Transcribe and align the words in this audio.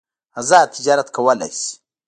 ازاد 0.39 0.67
تجارت 0.75 1.07
کولای 1.15 1.51
شي. 1.59 1.69